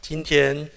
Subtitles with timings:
[0.00, 0.68] 今天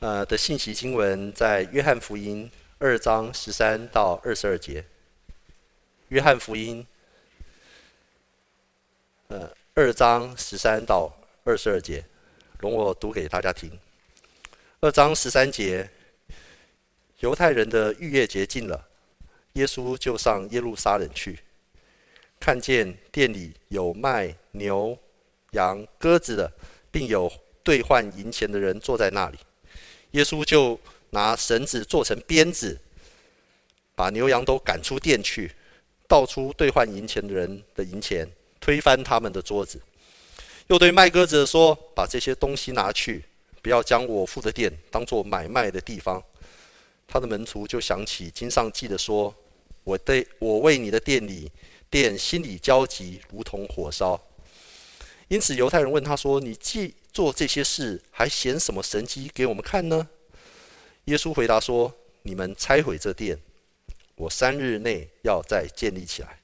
[0.00, 4.84] 呃的信息经文在约翰福音二章十三到二十二节。
[6.08, 6.86] 约翰福音
[9.28, 11.12] 呃二章十三到
[11.44, 12.04] 二十二节，
[12.58, 13.70] 容我读给大家听。
[14.80, 15.88] 二章十三节，
[17.20, 18.86] 犹太人的逾越节近了，
[19.54, 21.40] 耶稣就上耶路撒冷去，
[22.38, 24.96] 看见店里有卖牛、
[25.52, 26.52] 羊、鸽子的，
[26.90, 27.32] 并有
[27.64, 29.38] 兑换银钱的人坐在那里，
[30.12, 30.78] 耶稣就
[31.10, 32.78] 拿绳子做成鞭子，
[33.96, 35.50] 把牛羊都赶出店去，
[36.06, 38.28] 倒出兑换银钱的人的银钱，
[38.60, 39.80] 推翻他们的桌子，
[40.66, 43.24] 又对卖鸽子的说：“把这些东西拿去，
[43.62, 46.22] 不要将我父的店当作买卖的地方。”
[47.08, 49.34] 他的门徒就想起经上记的说
[49.84, 51.50] ：“我对我为你的店里
[51.88, 54.20] 店心里焦急，如同火烧。”
[55.28, 60.08] 因此犹太人问他说：“你既做这些事，还显什么神迹给我们看呢？
[61.04, 63.38] 耶稣回答说：“你们拆毁这殿，
[64.16, 66.40] 我三日内要再建立起来。”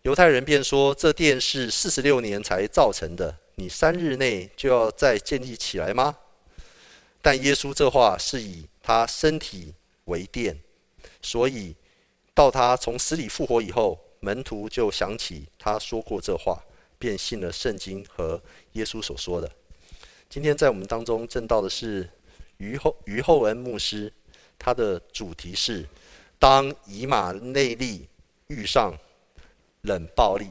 [0.00, 6.16] 犹太人便说：“这殿是四十六年才造成的，你三日内就要再建立起来吗？”
[7.20, 9.74] 但耶稣这话是以他身体
[10.06, 10.58] 为殿，
[11.20, 11.76] 所以
[12.32, 16.64] 到他从死里复活以后，门徒就想起他说过这话。
[17.00, 18.40] 便信了圣经和
[18.72, 19.50] 耶稣所说的。
[20.28, 22.08] 今天在我们当中证道的是
[22.58, 24.12] 于厚于厚恩牧师，
[24.58, 25.88] 他的主题是：
[26.38, 28.06] 当以马内利
[28.48, 28.92] 遇上
[29.80, 30.50] 冷暴力。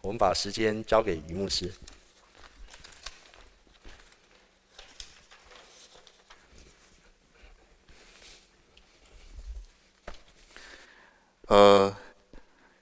[0.00, 1.70] 我们把时间交给于牧师。
[11.48, 11.94] 呃。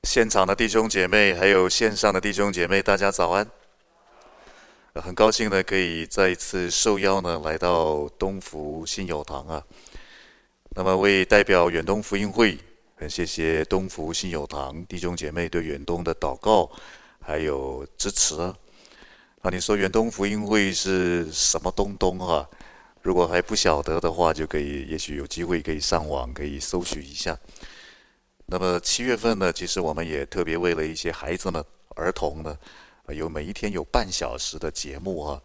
[0.05, 3.47] 现场的弟兄姐妹，还有线上的弟兄姐妹，大家早安！
[4.95, 9.62] 很高兴呢，可以再一次受邀呢，来到东福信友堂啊。
[10.71, 12.59] 那么，为代表远东福音会，
[12.97, 16.71] 很谢谢东福信友堂弟兄姐妹对远东的祷告，
[17.21, 18.56] 还有支持啊。
[19.43, 22.49] 啊，你说远东福音会是什么东东啊？
[23.03, 27.38] 如果还不晓得的话，就可以，也许有机会可以上网，可以搜寻一下。
[28.53, 32.59] 那么七月份呢，其实我们也特别为了一些孩子们、儿童呢，
[33.06, 35.41] 有每一天有半小时的节目啊，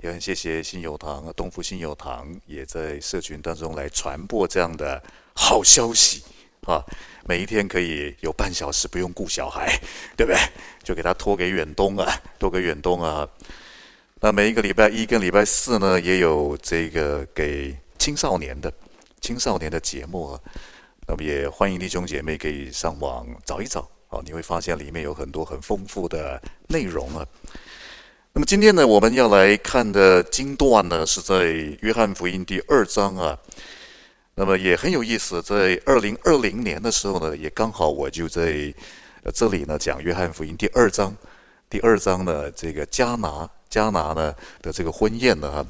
[0.00, 5.02] 也很谢谢信友堂、东福信友堂也在社群当中来传播这样的
[5.34, 6.22] 好消息
[6.64, 6.80] 啊，
[7.26, 9.76] 每一天可以有半小时不用顾小孩，
[10.16, 10.38] 对不对？
[10.84, 12.06] 就给他托给远东啊，
[12.38, 13.28] 托给远东啊。
[14.20, 18.72] 那每一个礼拜一跟礼拜四呢，也有这个给青少年的
[19.20, 20.40] 青少年的节目啊。
[21.06, 27.26] 那么也欢迎弟兄姐妹可以上网找一找啊，你会发现里面有很多很丰富的内容啊。
[28.32, 31.44] 那么今天呢，我们要来看的经段呢，是在
[31.82, 33.38] 约翰福音第二章啊。
[34.34, 38.74] 那么也很有意思，在二零二零年的时候呢，也刚好我就在
[39.34, 41.14] 这里呢讲约翰福音第二章。
[41.68, 45.66] 第二章呢，这个迦拿迦拿呢的这个婚宴呢。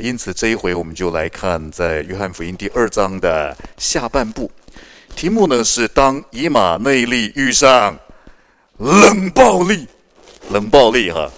[0.00, 4.50] 因此这一回我们就来看在约翰福音第二章的下半部。
[5.16, 7.98] 题目呢是当以马内利遇上
[8.78, 9.86] 冷暴力，
[10.50, 11.30] 冷暴力哈。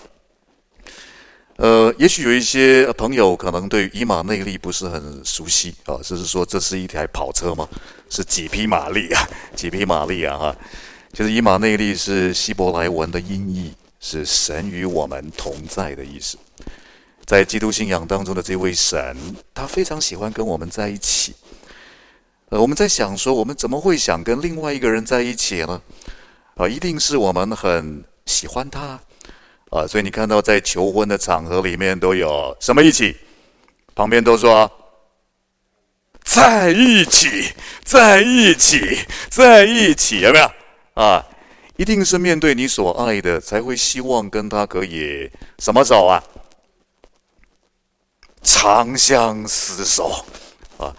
[1.56, 7.68] 呃，也许有一些朋友可能对以马内利不是很熟悉啊，就是说这是一台跑车吗？
[8.08, 9.28] 是几匹马力啊？
[9.54, 10.38] 几匹马力啊？
[10.38, 10.56] 哈，
[11.12, 16.38] 就是以马内利是希伯来文的音译，是神与我们同在的意思。
[17.30, 19.16] 在基督信仰当中的这位神，
[19.54, 21.32] 他非常喜欢跟我们在一起。
[22.48, 25.80] 呃，我们在想说，我们怎么会想跟另外一个人在一起呢？
[26.56, 28.98] 啊，一定是我们很喜欢他
[29.70, 33.16] 啊，所以你看到在求婚的场合里面都有什么一起？
[33.94, 34.68] 旁边都说
[36.24, 37.52] 在一起，
[37.84, 38.98] 在一起，
[39.28, 40.50] 在一起，有没有？
[40.94, 41.24] 啊，
[41.76, 45.30] 一定是面对你所爱的，才会希望跟他可以
[45.60, 46.20] 什么走啊？
[48.42, 50.24] 长相厮守
[50.78, 50.94] 啊。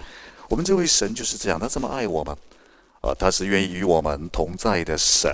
[0.50, 2.36] 我们这位神就是这样，他这么爱我们，
[3.02, 5.34] 啊，他是愿意与我们同在的神。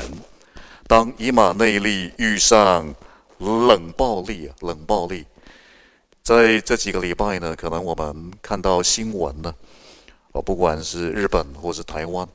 [0.87, 2.93] 当以马内利遇上
[3.39, 5.25] 冷暴力，冷暴力，
[6.23, 9.53] 在这几个礼拜呢，可能我们看到新闻呢，
[10.31, 12.25] 啊，不管是日本或是台湾，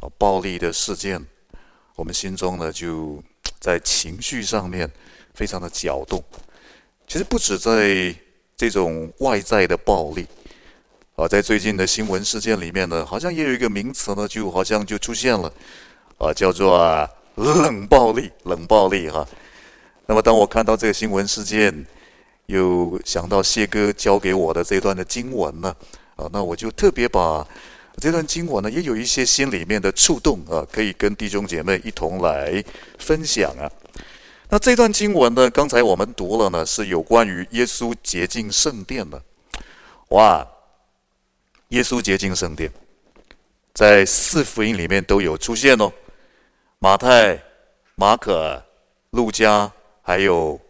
[0.00, 1.26] 啊，暴力的事件，
[1.96, 3.22] 我们心中呢就
[3.58, 4.90] 在情绪上面
[5.34, 6.22] 非常的搅动。
[7.08, 8.14] 其实不止在
[8.70, 10.26] 这种外在的暴力。
[11.14, 15.52] 啊，在最近的新闻事件里面呢，好像也有一个名词呢，就好像就出现了，
[16.16, 16.78] 啊，叫做
[17.36, 19.26] 冷暴力，冷暴力哈。
[20.06, 21.86] 那么当我看到这个新闻事件，
[22.46, 25.76] 又想到谢哥教给我的这段的经文呢，
[26.16, 27.46] 啊，那我就特别把
[27.98, 32.64] 这段经文呢，也有一些心里面的触动啊，可以跟弟兄姐妹一同来
[32.98, 33.70] 分享啊。
[34.52, 39.18] 那这段经文呢，刚才我们读了呢，是有关于耶稣洁净圣殿的。
[40.08, 40.46] 哇，
[41.68, 42.70] 耶稣洁净圣殿，
[43.72, 45.90] 在四福音里面都有出现哦，
[46.80, 47.42] 马太、
[47.94, 48.62] 马可、
[49.12, 49.72] 路加，
[50.02, 50.60] 还有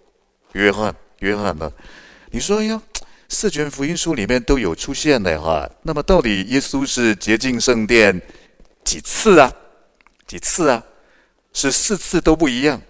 [0.52, 0.94] 约翰。
[1.18, 1.72] 约翰呢？
[2.30, 2.80] 你说呀，
[3.28, 5.68] 四卷福音书里面都有出现的哈。
[5.82, 8.22] 那么到底耶稣是洁净圣殿
[8.84, 9.52] 几次啊？
[10.24, 10.84] 几次啊？
[11.52, 12.80] 是四次都不一样？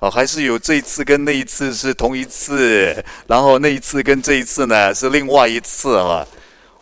[0.00, 6.26] 哦，还是有这一次跟那一次是同一次，然后那一次跟这一次呢是另外一次啊？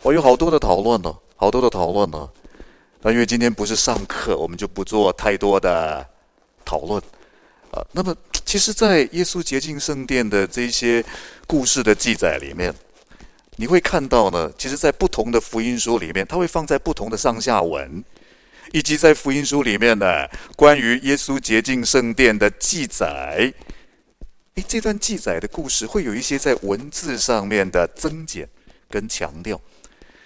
[0.01, 2.29] 我有好多的讨论呢，好多的讨论呢。
[3.01, 6.05] 那因为今天不是上课，我们就不做太多的
[6.65, 7.01] 讨论
[7.71, 7.83] 啊。
[7.91, 8.15] 那么，
[8.45, 11.03] 其实，在耶稣洁净圣殿的这些
[11.47, 12.73] 故事的记载里面，
[13.57, 18.03] 你会看到呢，其实，在不同的福音书里面，它会放在不同的上下文。
[18.73, 23.53] 以及在福音书里面呢，关于耶稣洁净圣殿的记载，
[24.55, 28.49] 诶，这段记载的故事会有一些在文字上面的增减
[28.89, 29.61] 跟强调。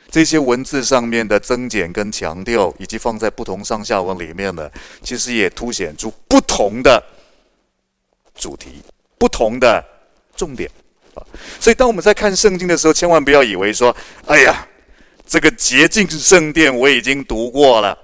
[0.09, 4.71] 这些文字上面的增减跟强调，以及放在不同上下文里面呢，
[5.03, 7.03] 其实也凸显出不同的
[8.33, 8.81] 主题、
[9.17, 9.83] 不同的
[10.37, 10.71] 重点
[11.13, 11.19] 啊。
[11.59, 13.93] 所以，当我们在看圣经的时候，千万不要以为说
[14.25, 14.65] ：“哎呀，
[15.27, 17.97] 这个洁净圣殿我已经读过了。”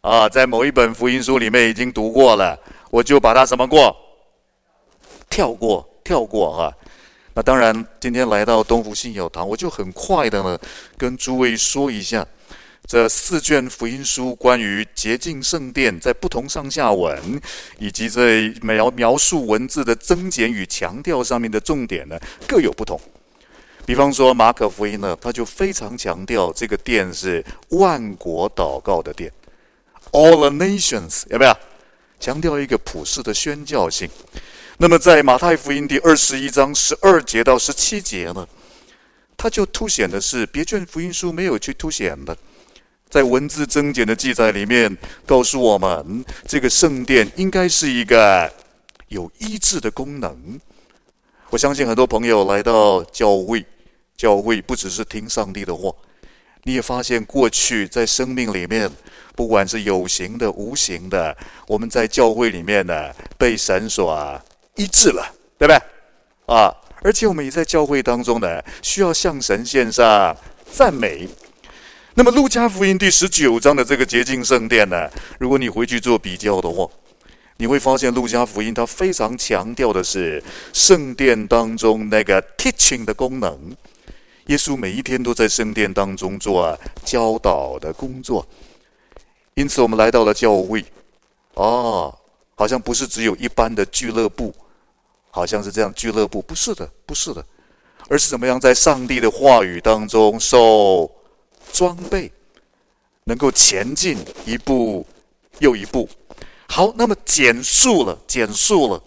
[0.00, 2.58] 啊，在某一本福音书里面已经读过了，
[2.90, 3.94] 我就把它什么过？
[5.28, 6.74] 跳过，跳过哈。
[7.34, 10.58] 那当然，今天来到东福信友堂，我就很快的呢，
[10.96, 12.26] 跟诸位说一下
[12.86, 17.38] 这四卷福音书关于洁净圣殿在不同上下文，
[17.78, 22.18] 以及在描描述文字的增减与强调上面的重点呢，
[22.48, 22.98] 各有不同。
[23.84, 29.30] 比方说马可福音呢，他就非常强调这个殿是万国祷告的殿。
[30.12, 31.56] All the nations 有没有
[32.18, 34.10] 强调一个普世的宣教性？
[34.78, 38.46] 那么在马太福音第二十一章十二节到十七节呢，
[39.36, 42.36] 它就凸显的是别卷福音书没有去凸显的，
[43.08, 48.52] 在文字增减的记载里面，告诉我们这个圣殿应该是一个
[49.08, 50.60] 有医治的功能。
[51.50, 53.64] 我相信很多朋友来到教会，
[54.16, 55.94] 教会不只是听上帝的话，
[56.64, 58.90] 你也发现过去在生命里面。
[59.34, 61.36] 不管是有形的、无形的，
[61.66, 64.40] 我们在教会里面呢，被神所
[64.76, 65.24] 医治了，
[65.58, 66.54] 对不对？
[66.54, 70.36] 啊，而且我们也在教会当中呢，需要向神献上
[70.70, 71.28] 赞美。
[72.14, 76.86] 那么，路加福音第十九章的这个洁净圣殿呢，如果你回去做比较的话，
[77.56, 80.42] 你会发现路加福音它非常强调的是
[80.72, 83.76] 圣殿当中那个 teaching 的功能。
[84.46, 88.44] 耶稣每一天都在圣殿当中做教导的工作。
[89.60, 90.82] 因此，我们来到了教会，
[91.52, 92.18] 哦，
[92.54, 94.54] 好像不是只有一般的俱乐部，
[95.30, 97.44] 好像是这样俱乐部，不是的，不是的，
[98.08, 101.10] 而是怎么样在上帝的话语当中受
[101.74, 102.32] 装备，
[103.24, 104.16] 能够前进
[104.46, 105.06] 一步
[105.58, 106.08] 又一步。
[106.66, 109.02] 好，那么简述了，简述了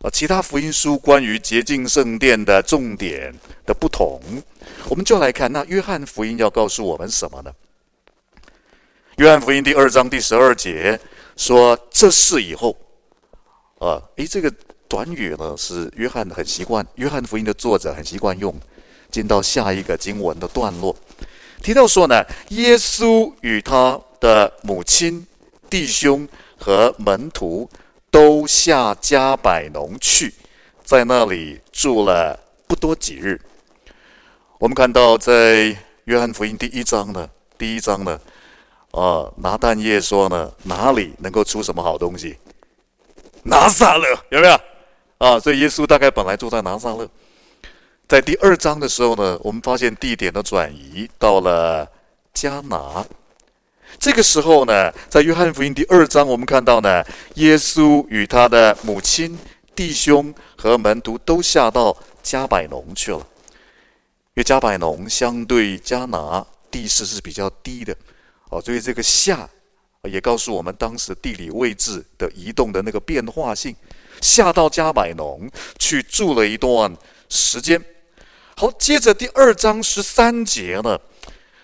[0.00, 3.34] 啊，其他福音书关于洁净圣殿的重点
[3.66, 4.18] 的不同，
[4.88, 7.52] 我们就来看那约翰福音要告诉我们什么呢？
[9.20, 10.98] 约翰福音第二章第十二节
[11.36, 12.74] 说：“这事以后，
[13.78, 14.50] 啊，诶，这个
[14.88, 18.58] 短语呢是约翰很习惯，约翰福音的作者很习惯用。
[19.10, 20.96] 进到下一个经文的段落，
[21.62, 25.26] 提到说呢，耶稣与他的母亲、
[25.68, 26.26] 弟兄
[26.58, 27.68] 和门徒
[28.10, 30.32] 都下迦百农去，
[30.82, 33.38] 在那里住了不多几日。
[34.58, 38.18] 我们看到在约翰福音第一章呢，第一章呢。”
[38.92, 42.36] 啊，拿蛋液说呢，哪里能够出什么好东西？
[43.44, 44.60] 拿撒勒有没有？
[45.18, 47.08] 啊，所以耶稣大概本来住在拿撒勒。
[48.08, 51.86] 在第二章的时候呢，我们发现地点的转移到了
[52.34, 53.06] 迦拿。
[53.98, 57.04] 这个时候呢，在约翰福音第二章，我们看到呢，
[57.34, 59.38] 耶稣与他的母亲、
[59.74, 63.18] 弟兄和门徒都下到迦百农去了。
[63.18, 67.96] 因为迦百农相对迦拿地势是比较低的。
[68.50, 69.48] 哦，所以这个下
[70.04, 73.74] 也告诉我们当时地理位置的移动的那个变化性。
[74.20, 76.94] 下到迦百农去住了一段
[77.30, 77.82] 时间。
[78.54, 81.00] 好，接着第二章十三节呢，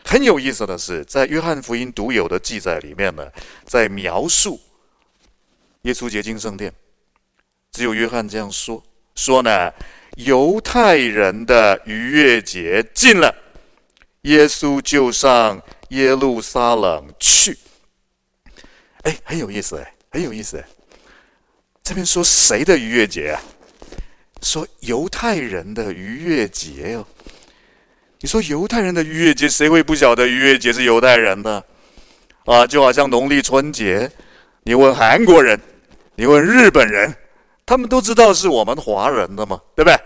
[0.03, 3.31] 很有意思的是，在约翰福音独有的记载里面呢，
[3.67, 4.59] 在描述
[5.83, 6.73] 耶稣洁净圣殿，
[7.73, 8.83] 只有约翰这样说，
[9.15, 9.71] 说呢，
[10.17, 13.35] 犹太人的逾越节近了，
[14.23, 17.57] 耶稣就上耶路撒冷去。
[19.03, 20.63] 哎，很有意思哎，很有意思。
[21.83, 23.43] 这边说谁的逾越节啊？
[24.43, 27.07] 说犹太人的逾越节哦。
[28.21, 31.63] 你说犹太人的逾越节，谁会不晓得逾越节是犹太人的？
[32.47, 34.11] 啊，就好像农历春节，
[34.63, 35.61] 你问韩国人，
[36.15, 37.15] 你问日本人，
[37.65, 40.01] 他们都知道是我们华人的嘛，对不对？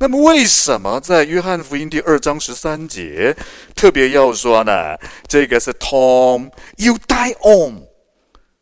[0.00, 3.36] 那么为什么在约翰福音第二章十三节
[3.74, 4.96] 特别要说呢？
[5.26, 7.82] 这个是 Tom you die on，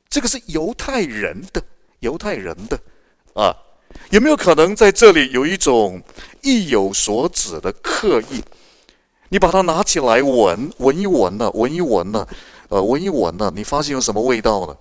[0.08, 1.62] 这个是犹太人的。
[2.00, 2.78] 犹太人的
[3.34, 3.54] 啊，
[4.08, 6.02] 有没有可能在这里有一种
[6.40, 8.42] 意有所指的刻意？
[9.28, 12.26] 你把它拿起来闻，闻一闻呢，闻一闻呢，
[12.70, 14.74] 呃，闻一闻呢，你发现有什么味道呢？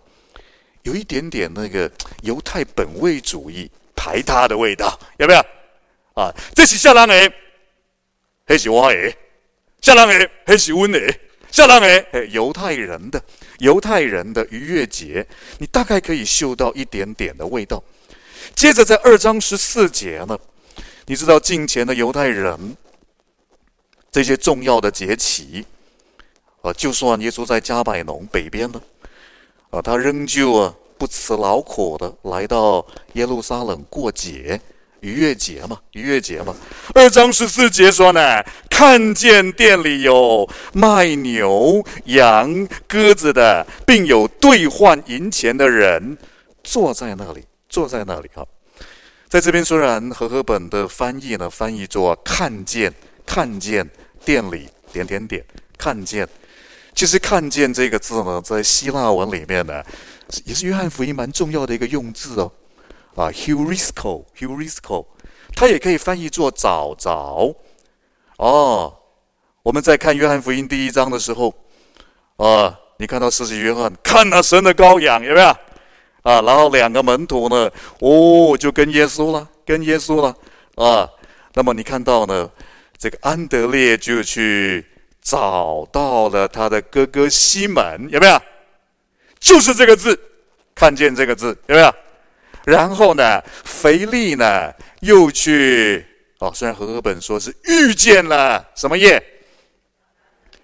[0.83, 5.45] 有一点点那个犹太本位主义排他的味道，有没有？
[6.15, 7.33] 啊，这是夏人的，
[8.45, 9.13] 还是我的？
[9.81, 10.99] 夏人的还是我的？
[11.51, 13.21] 夏人的，犹太人的。
[13.59, 15.25] 犹太人的逾越节，
[15.59, 17.83] 你大概可以嗅到一点点的味道。
[18.53, 20.37] 接着在二章十四节呢，
[21.05, 22.77] 你知道近前的犹太人
[24.11, 25.65] 这些重要的节期，
[26.61, 28.81] 啊，就算耶稣在加百农北边呢，
[29.69, 34.59] 啊，他仍旧啊不辞劳苦的来到耶路撒冷过节。
[35.05, 36.55] 逾越节嘛，逾越节嘛。
[36.95, 46.17] 二章十四节说呢，看见店里有卖牛羊鸽子的，并有兑换银钱的人
[46.63, 48.43] 坐在那里，坐在那里啊。
[49.29, 52.91] 在这边虽然和合本的翻译呢，翻译作看见，
[53.27, 53.87] 看见
[54.23, 55.45] 店里点点点，
[55.77, 56.27] 看见。
[56.95, 59.83] 其实看见这个字呢，在希腊文里面呢，
[60.45, 62.51] 也是约翰福音蛮重要的一个用字哦。
[63.15, 65.05] 啊，hurisco，hurisco，
[65.55, 67.55] 它也可以翻译作找着。
[68.37, 68.93] 哦，
[69.63, 71.53] 我们在看约翰福音第一章的时候，
[72.35, 75.47] 啊，你看到施洗约翰看了神的羔羊，有没有？
[76.23, 80.35] 啊，然后两个门徒呢，哦，就跟耶稣了，跟耶稣了，
[80.75, 81.09] 啊，
[81.53, 82.49] 那么你看到呢，
[82.97, 84.85] 这个安德烈就去
[85.21, 88.41] 找到了他的哥哥西门，有没有？
[89.39, 90.19] 就是这个字，
[90.73, 91.93] 看见这个字，有没有？
[92.65, 96.03] 然后呢，腓力呢又去
[96.39, 99.23] 哦，虽然和合本说是遇见了什么叶？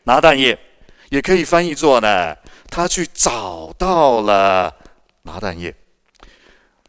[0.03, 0.57] 拿蛋业，
[1.09, 2.35] 也可以翻译作呢，
[2.71, 4.73] 他去找到了
[5.21, 5.73] 拿蛋业。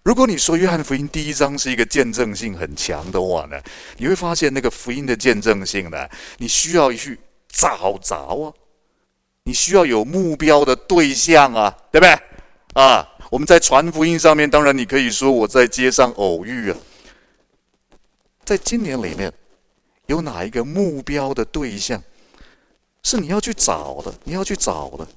[0.02, 3.60] 如果你说约翰福音第一章是一个见证性很强的话呢，
[3.98, 8.48] 你会发现那个福音的见证性呢，你需要去找着啊，
[9.44, 12.18] 你需要有目标的对象啊，对不对？
[12.82, 13.06] 啊。
[13.32, 16.76] 我们在传福音上面，当然你可以说我在街上偶遇啊。
[18.44, 19.32] 在今年里面，
[20.04, 22.02] 有哪一个目标的对象
[23.02, 24.12] 是你要去找的？
[24.24, 25.08] 你要去找的。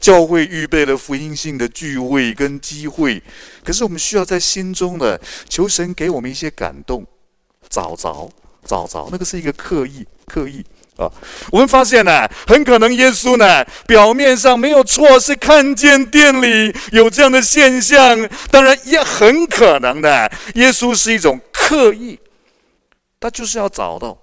[0.00, 3.22] 教会预备了福音性的聚会跟机会，
[3.62, 7.06] 可是我们需要在心中的求神给我们一些感动，
[7.68, 8.28] 找着，
[8.64, 10.64] 找着，那个是一个刻意，刻意。
[10.96, 11.10] 啊，
[11.52, 18.28] 我们发现呢，很可能耶稣呢，表面上没有错，是看见店里有这样的现象。
[18.50, 22.18] 当然，也很可能的，耶稣是一种刻意，
[23.20, 24.16] 他就是要找到，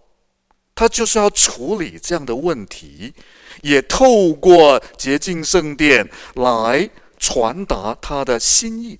[0.74, 3.13] 他就是要处理这样的问题，
[3.62, 6.89] 也透过洁净圣殿来
[7.20, 9.00] 传达他的心意。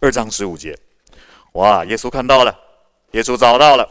[0.00, 0.76] 二章十五节，
[1.52, 2.52] 哇，耶稣看到了，
[3.12, 3.88] 耶稣找到了，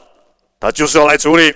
[0.59, 1.55] 他就是要来处理。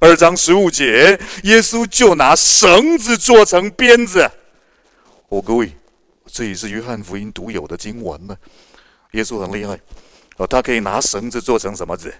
[0.00, 4.30] 二章十五节，耶稣就拿绳子做成鞭子。
[5.28, 5.72] 哦，各位，
[6.26, 8.36] 这也是约翰福音独有的经文呢。
[9.12, 9.78] 耶稣很厉害，
[10.36, 12.12] 哦，他可以拿绳子做成什么子？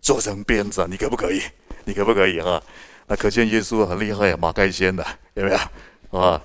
[0.00, 1.42] 做成鞭子，你可不可以？
[1.84, 2.62] 你可不可以啊？
[3.06, 6.18] 那可见耶稣很厉害，马盖先的有没有？
[6.18, 6.42] 啊，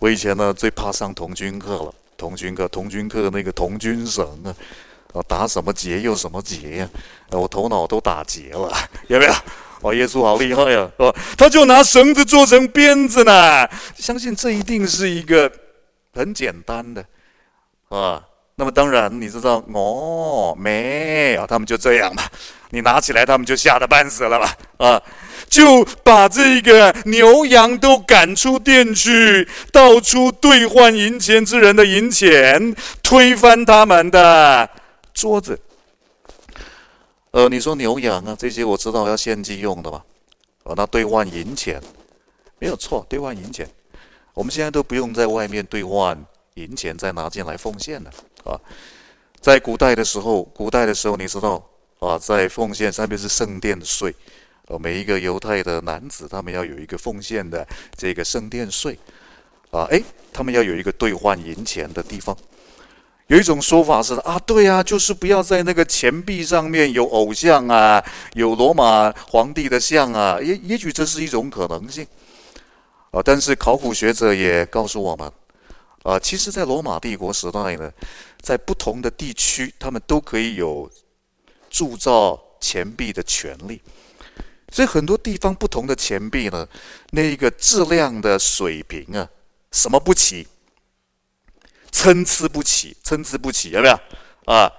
[0.00, 4.54] 我以前呢最怕上童军课了，童军课，童军课那个童军绳啊。
[5.12, 6.88] 哦，打什么结又什么结呀？
[7.30, 8.72] 我头脑都打结了，
[9.08, 9.32] 有没有？
[9.82, 10.86] 哦，耶稣好厉害呀！
[10.98, 13.66] 哦，他就拿绳子做成鞭子呢。
[13.96, 15.50] 相信这一定是一个
[16.12, 17.02] 很简单的
[17.88, 18.22] 啊。
[18.56, 22.22] 那么当然，你知道哦，没有，他们就这样嘛。
[22.68, 24.54] 你拿起来，他们就吓得半死了吧？
[24.76, 25.02] 啊，
[25.48, 34.68] 就把这个牛羊都赶出店去，到处兑换银钱之人的银钱，推翻他们的。
[35.14, 35.58] 桌子，
[37.30, 40.02] 呃，你说牛羊啊，这些我知道要献祭用的嘛，
[40.64, 41.80] 啊，那兑换银钱。
[42.58, 43.66] 没有错，兑换银钱，
[44.34, 46.22] 我们现在都不用在外面兑换
[46.54, 48.10] 银钱，再拿进来奉献了。
[48.44, 48.60] 啊。
[49.40, 51.66] 在古代的时候，古代的时候，你知道
[52.00, 54.14] 啊，在奉献上面是圣殿的税，
[54.66, 58.98] 呃，每一个犹太的男子，他们要有一个奉献的这个圣殿税，
[59.70, 62.36] 啊，诶，他们要有一个兑换银钱的地方。
[63.30, 72.04] 有一种说法是啊，对啊，就是不要在那个钱币上面有偶像啊，有罗马皇帝的像啊，也也许这是一种可能性
[73.12, 73.22] 啊。
[73.24, 75.32] 但是考古学者也告诉我们，
[76.02, 77.88] 啊，其实，在罗马帝国时代呢，
[78.40, 80.90] 在不同的地区，他们都可以有
[81.70, 83.80] 铸造钱币的权利，
[84.72, 86.66] 所以很多地方不同的钱币呢，
[87.12, 89.28] 那个质量的水平啊，
[89.70, 90.44] 什么不齐。
[91.92, 93.98] 参差不齐，参差不齐，有没有
[94.46, 94.70] 啊？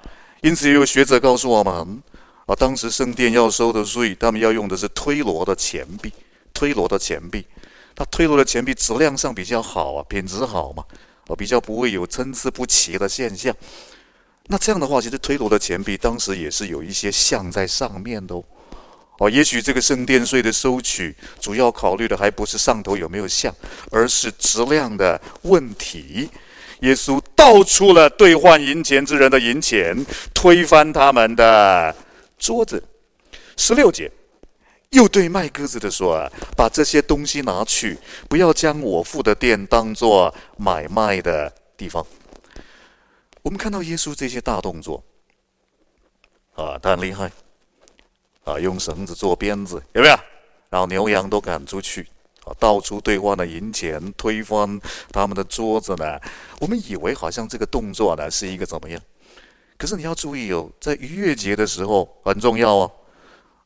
[0.41, 2.01] 因此，也有学者告诉我们
[2.47, 6.11] 啊，当时圣殿要收的税，他们要用的是推罗的钱币，
[6.53, 7.45] 推罗的钱币，
[7.95, 10.83] 它推罗的钱币质量上比较好啊，品质好嘛，
[11.27, 13.55] 啊，比较不会有参差不齐的现象。
[14.47, 18.43] 那这样的话，其实推罗的钱币当时也是有一些像在上面的哦。
[19.19, 23.53] 哦，也许这个圣殿税的收取，主要考虑的还不是上头有没有像，
[23.91, 26.27] 而是质量的问题。
[26.81, 31.95] 耶稣盗出了兑换银钱之人的银钱，推翻他们的
[32.37, 32.83] 桌子。
[33.57, 34.11] 十六节，
[34.89, 37.97] 又对卖鸽子的说：“，把这些东西拿去，
[38.27, 42.05] 不要将我父的店当作买卖的地方。”
[43.43, 45.03] 我们看到耶稣这些大动作，
[46.53, 47.31] 啊，他很厉害，
[48.43, 50.15] 啊，用绳子做鞭子，有没有？
[50.69, 52.07] 然后牛羊都赶出去。
[52.45, 54.79] 啊，到处兑换的银钱，推翻
[55.11, 56.19] 他们的桌子呢？
[56.59, 59.01] 我们以为好像这个动作呢是一个怎么样？
[59.77, 62.91] 可是你要注意哦，在逾越节的时候很重要哦。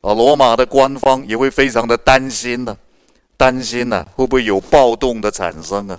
[0.00, 2.76] 啊，罗马的官方也会非常的担心呢，
[3.36, 5.98] 担心呢会不会有暴动的产生啊？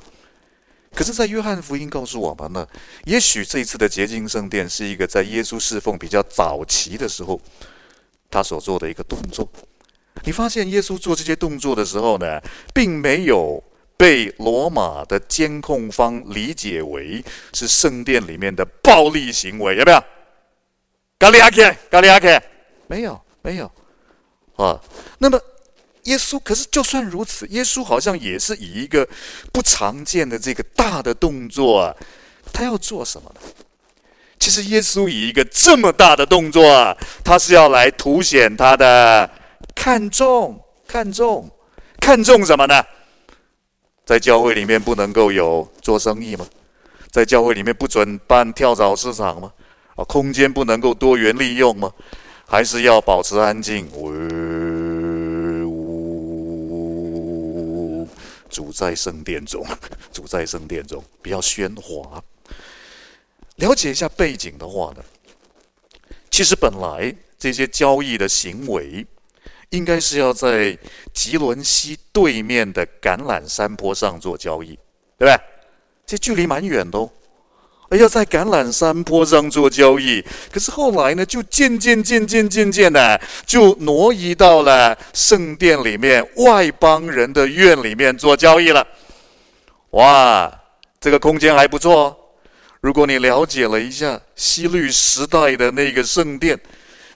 [0.93, 2.67] 可是，在约翰福音告诉我们呢，
[3.05, 7.39] 也许这一次的洁净圣殿是一个在耶稣侍奉比较早期的时候，
[8.31, 9.47] 他所做的一个动作。
[10.27, 12.37] 你发现耶稣做这些动作的时候呢，
[12.73, 13.63] 并没有
[13.95, 20.03] 被罗马的监控方理解为是圣殿里面的暴力行为，有没有？
[21.17, 22.43] 咖喱阿克，咖喱阿克，
[22.87, 23.71] 没有，没有
[24.57, 24.77] 啊。
[25.19, 25.39] 那么
[26.03, 29.07] 耶稣，可是就算如此，耶稣好像也是以一个
[29.53, 31.95] 不常见的这个大的动作啊，
[32.51, 33.39] 他要做什么呢？
[34.37, 39.36] 其实耶稣以一个这么大的动作啊，他是要来凸显他的。
[39.77, 41.49] 看重，看重，
[42.01, 42.83] 看重什么呢？
[44.03, 46.45] 在教会里面不能够有做生意吗？
[47.11, 49.53] 在教会里面不准办跳蚤市场吗？
[49.95, 51.93] 啊，空间不能够多元利用吗？
[52.45, 53.87] 还是要保持安静？
[53.93, 54.07] 呜
[58.01, 58.07] 呜，
[58.49, 59.65] 主在圣殿中，
[60.11, 62.21] 主在圣殿中，比较喧哗。
[63.55, 65.03] 了解一下背景的话呢，
[66.29, 69.05] 其实本来这些交易的行为。
[69.69, 70.77] 应该是要在
[71.13, 74.77] 吉伦西对面的橄榄山坡上做交易，
[75.17, 75.37] 对不对？
[76.05, 77.09] 这距离蛮远的哦。
[77.91, 88.87] 要在橄榄山坡上做交易，可是后来呢，就渐渐、渐渐、渐渐的，就挪移到了圣殿里面外邦人的院里面做交易了。
[89.91, 90.49] 哇，
[90.99, 92.17] 这个空间还不错哦。
[92.79, 96.57] 如果你了解了一下希律时代的那个圣殿。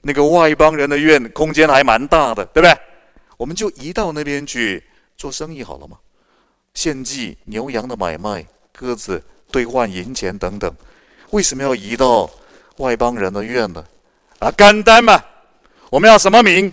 [0.02, 2.78] 那个外邦人的院空间还蛮大的，对不对？
[3.38, 4.84] 我们就移到那边去
[5.18, 5.98] 做生意好了嘛。
[6.74, 10.74] 献祭、牛羊的买卖、鸽子兑换银钱等等，
[11.32, 12.30] 为什么要移到
[12.78, 13.84] 外邦人的院呢？
[14.40, 15.24] 啊，简单嘛，
[15.90, 16.72] 我们要什么名？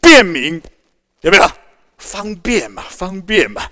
[0.00, 0.60] 便民，
[1.20, 1.44] 有没有？
[1.98, 3.62] 方便嘛，方便嘛。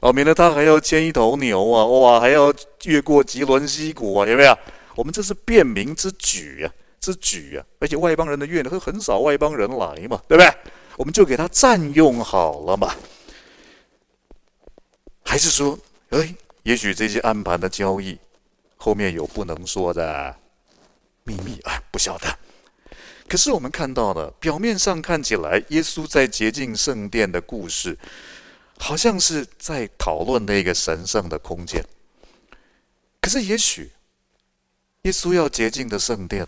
[0.00, 2.52] 哦，免得他还要牵一头牛啊，哇，还要
[2.84, 4.58] 越过吉伦西谷啊，有没有？
[4.96, 7.66] 我们这是便民之举啊，之举啊！
[7.80, 10.48] 而且外邦人的院会很少外邦人来嘛，对不对？
[10.96, 12.94] 我们就给他占用好了嘛。
[15.24, 15.76] 还是说，
[16.10, 18.16] 哎，也许这些暗盘的交易
[18.76, 20.34] 后面有不能说的
[21.24, 21.82] 秘密啊？
[21.90, 22.38] 不晓得。
[23.26, 27.98] 可是我们看到的，表面上看起来，耶稣在洁净圣殿的故事，
[28.78, 31.84] 好像是在讨论那个神圣的空间。
[33.20, 33.90] 可是也许。
[35.04, 36.46] 耶稣要洁净的圣殿，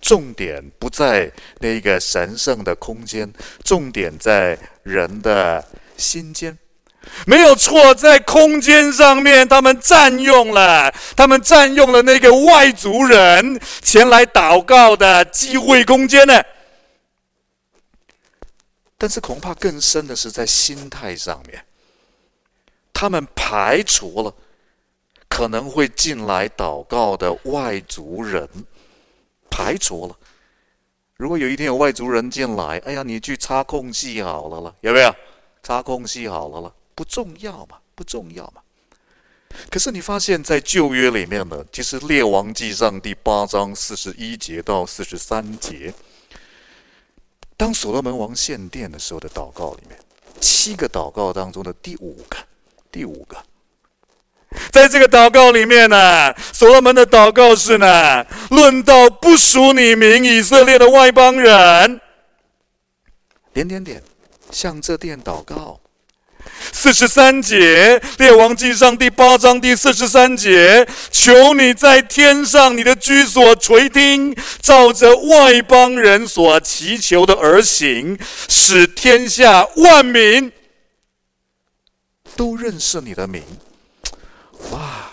[0.00, 3.32] 重点不在那个神圣的空间，
[3.64, 5.64] 重点在人的
[5.96, 6.56] 心间。
[7.26, 16.40] 没有错，在空间上面，他们占用了，他们占用了那个外族人前来祷告的机会空间呢。
[18.96, 21.64] 但是恐怕更深的是在心态上面，
[22.92, 24.32] 他们排除了。
[25.36, 28.48] 可能会进来祷告的外族人
[29.50, 30.16] 排除了。
[31.18, 35.14] 如果有一天有外族人进来，哎呀，你去插空隙好了了，有没有？
[35.62, 38.62] 插空隙好了了，不重要嘛，不重要嘛。
[39.70, 45.92] 可是你发现，在旧约里面呢，其实《列王纪上》第八章四十一节到四十三节，
[47.58, 49.98] 当所罗门王献殿的时候的祷告里面，
[50.40, 52.38] 七个祷告当中的第五个，
[52.90, 53.36] 第五个，
[54.70, 62.00] 在这个祷告里面呢，所罗门的祷告是呢，论到不属你名以色列的外邦人，
[63.52, 64.02] 点点点，
[64.50, 65.80] 向这殿祷告。
[66.72, 80.50] 四十三节，《列王纪上》第八章第四十三节，求你在天上你的居所垂听，照着外邦人所祈求的而行，使天下万民
[82.36, 83.42] 都认识你的名。
[84.72, 85.10] 哇，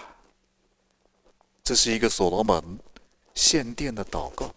[1.63, 2.61] 这是一个所罗门
[3.35, 4.53] 献殿的祷告，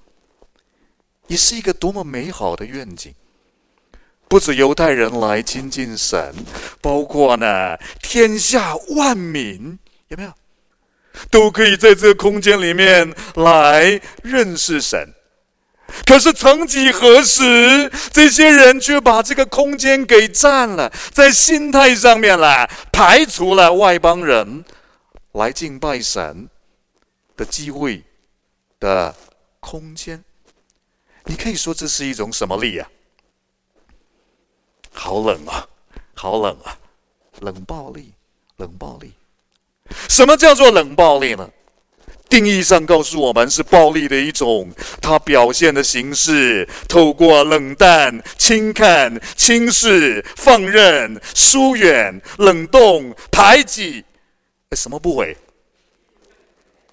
[1.26, 3.14] 也是一个多么美好的愿景。
[4.28, 6.34] 不止犹太人来亲近神，
[6.80, 9.78] 包括呢天下万民，
[10.08, 10.32] 有没有？
[11.30, 15.14] 都可以在这个空间里面来认识神。
[16.04, 24.64] 可是曾几何时，这些人却把这个空间给占了，在心态上面啦，排除了外邦人
[25.36, 26.48] 来敬拜神
[27.36, 28.02] 的机会
[28.80, 29.14] 的
[29.60, 30.22] 空间。
[31.24, 32.88] 你可以说这是一种什么力啊？
[34.92, 35.68] 好冷啊，
[36.14, 36.78] 好冷啊！
[37.40, 38.14] 冷暴力，
[38.56, 39.12] 冷暴力。
[40.08, 41.50] 什么叫做冷暴力呢？
[42.30, 44.72] 定义上告诉我们是暴力的一种，
[45.02, 54.02] 它表现的形式透过冷淡、轻看、轻视、放任、疏远、冷冻、排挤。
[54.74, 55.36] 什么不会？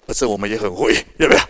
[0.08, 1.40] 这我们也很会，有没有？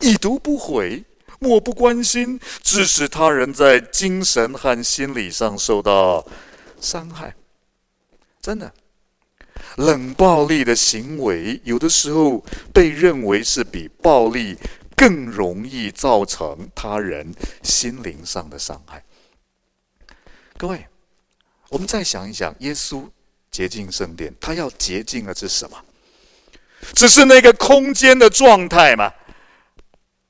[0.00, 1.04] 已读不回。
[1.42, 6.26] 漠不关心，致使他人在精神和心理上受到
[6.82, 7.34] 伤害。
[8.42, 8.70] 真的，
[9.76, 14.54] 冷暴力的行为，有的时候被认为是比暴力
[14.94, 17.32] 更容易造成他人
[17.62, 19.02] 心灵上的伤害。
[20.58, 20.86] 各位，
[21.70, 23.08] 我们再想一想，耶稣
[23.50, 25.76] 洁净圣殿，他要洁净的是什么？
[26.94, 29.12] 只是那个空间的状态吗？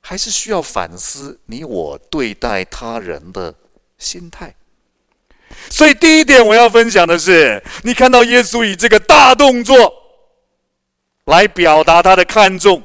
[0.00, 3.54] 还是需要反思你我对待他人的
[3.98, 4.54] 心态。
[5.68, 9.92] 所以第一点我要分享的是，你看到耶稣以这个大动作
[11.24, 12.83] 来表达他的看重，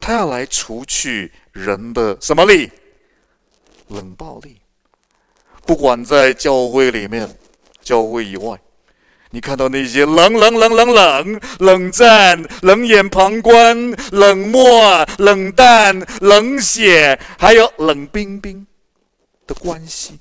[0.00, 2.70] 他要来除去人的什么力？
[3.88, 4.60] 冷暴力。
[5.66, 7.28] 不管在教会里面、
[7.84, 8.58] 教会以外。
[9.30, 18.64] 你看到那些冷冷冷冷冷冷战、冷眼旁观、冷漠、冷淡、冷血，还有冷冰冰
[19.44, 20.20] 的关系。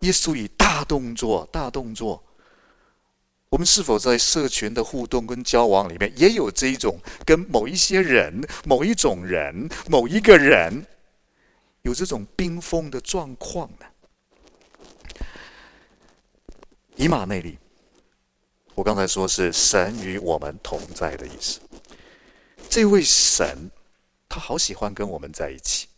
[0.00, 2.20] 耶稣以大动作、大动作，
[3.48, 10.84] 我们是否在社群的互动跟交往里面，也有这一种跟某一些人、某一种人、某一个人
[11.82, 13.86] 有这种冰封的状况呢？
[16.96, 17.58] 以马内利，
[18.74, 21.58] 我刚才说是神与我们同在的意思。
[22.68, 23.70] 这位神，
[24.28, 25.88] 他好喜欢跟我们在一起。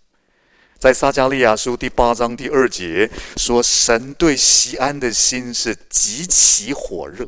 [0.78, 7.26] 在撒迦利亚书第八章第二节说：“神对西安的心是极其火热。”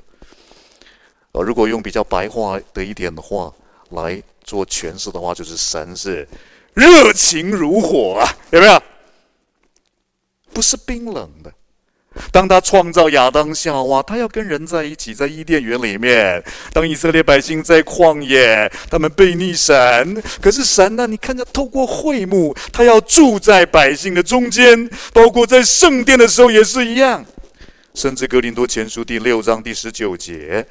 [1.32, 3.52] 呃，如果用比较白话的一点的话
[3.90, 6.26] 来做诠释的话，就是神是
[6.72, 8.82] 热情如火啊，有没有？
[10.54, 11.52] 不是冰冷的。
[12.30, 16.42] 当他创造亚当夏娃，他要跟人在一起，在伊甸园里面。
[16.72, 21.06] 当以色列百姓在旷野，他们背逆神，可是神呢？
[21.06, 27.24] 你看着透过会幕，他要住在百姓的中间，包括在圣殿的时候也是一样。
[27.94, 30.64] 甚至格林多前书第六章第十九节，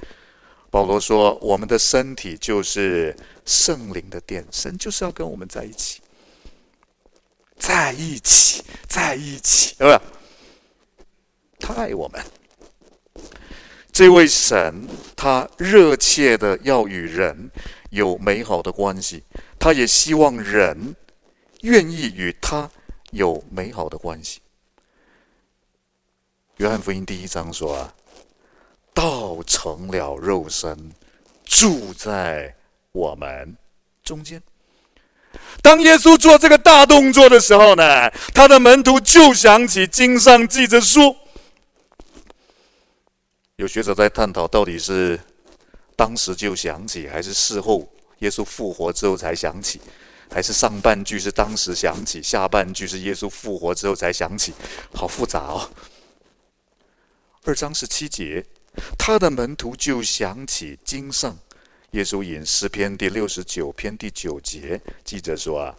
[0.70, 6.00] 保罗说：“我们的身体就是圣灵的殿，神就是要跟我们在一起，
[7.58, 10.02] 在一起，在一起，对吧？”
[11.60, 12.24] 他爱我们，
[13.92, 17.52] 这位神，他热切的要与人
[17.90, 19.24] 有美好的关系，
[19.60, 20.96] 他也希望人
[21.62, 22.70] 愿意与他
[23.12, 24.40] 有美好的关系。
[26.58, 27.94] 约翰福音第一章说啊，
[28.94, 30.92] 道成了肉身，
[31.44, 32.56] 住在
[32.92, 33.58] 我们
[34.04, 34.42] 中间。
[35.62, 41.16] 当耶稣做这个大动作的时候呢，他的门徒就想起经上记着说。
[43.58, 45.20] 有学者在探讨，到底是
[45.96, 49.82] 当时就想起，还是事后耶稣复活之后才想起，
[50.30, 54.54] 还是上半句是当时想起，下半句是耶稣复活之后才想起，
[54.94, 55.68] 好复杂哦。
[57.46, 58.46] 二章十七节，
[58.96, 61.36] 他的门徒就想起经上，
[61.92, 65.76] 耶稣引诗篇第六十九篇第九节，记者说啊，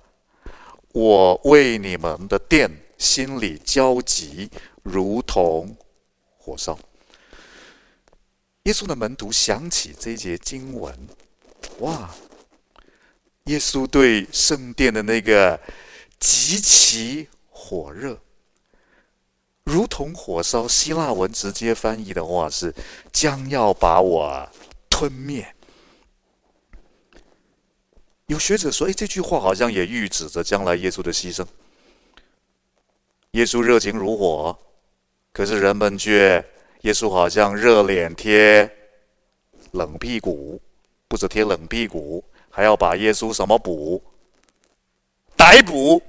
[0.91, 4.51] 我为你们的殿心里焦急，
[4.83, 5.77] 如同
[6.37, 6.77] 火烧。
[8.69, 10.95] 耶稣的门徒想起这一节经文，
[11.79, 12.15] 哇！
[13.45, 15.59] 耶稣对圣殿的那个
[16.21, 18.21] 极其火热，
[19.65, 20.69] 如同火烧。
[20.69, 22.75] 希腊文直接翻译的话是
[23.11, 24.47] 将要把我
[24.91, 25.55] 吞灭。
[28.27, 31.47] 有学者说：“哎，这句话好像也预指着将来耶稣的牺牲。
[33.31, 34.59] 耶稣热情如火，
[35.33, 36.45] 可是人们却……”
[36.83, 38.71] 耶稣好像热脸贴
[39.73, 40.61] 冷屁股，
[41.09, 44.03] 不止贴冷屁股，还要把耶稣什么捕？
[45.37, 46.01] 逮捕。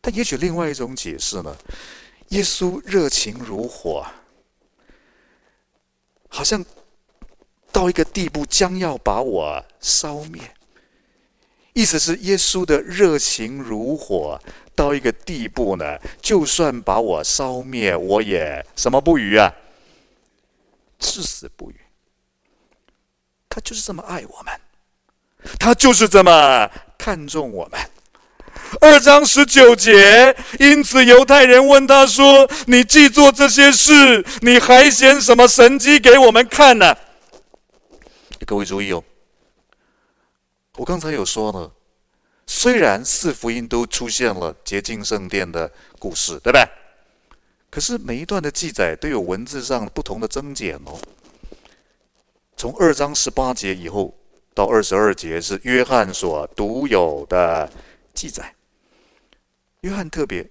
[0.00, 1.56] 但也许另外一种解释呢？
[2.28, 4.04] 耶稣热情如火，
[6.28, 6.64] 好像
[7.72, 10.42] 到一个地步，将要把我烧灭。
[11.72, 14.40] 意思是耶稣的热情如火。
[14.76, 19.52] 到一个地步呢，就算把我烧灭，我也什么不虞啊？
[20.98, 21.76] 至死不渝。
[23.48, 24.52] 他就是这么爱我们，
[25.58, 27.80] 他就是这么看重我们。
[28.80, 36.94] 二章十九节，因此犹太人问他说：“你既做这些事，你还显什么神迹给我们看呢？”
[38.44, 39.02] 各位注意哦，
[40.76, 41.70] 我刚才有说呢。
[42.46, 46.64] 虽然四福音都出现了洁净圣殿的故事，对不对？
[47.70, 50.98] 可是每一段的记载都有文字上不同的增减哦。
[52.56, 54.16] 从二章十八节以后
[54.54, 57.70] 到二十二节是约翰所独有的
[58.14, 58.54] 记载。
[59.82, 60.48] 约翰特别，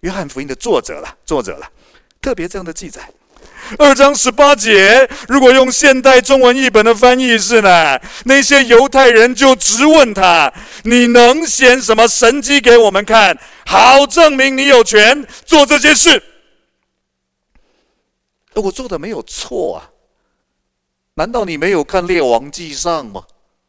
[0.00, 1.70] 约翰福音的作者了，作者了，
[2.20, 3.12] 特别这样的记载。
[3.78, 10.52] 二章十八节，如果用现代中文译本的翻译是呢，那些犹太人就直问他
[10.84, 16.22] ：“你能显什么神迹给我们看，好证明你有权做这些事？”
[18.54, 19.90] 我做的没有错啊，
[21.14, 23.22] 难道你没有看《列王记上》吗？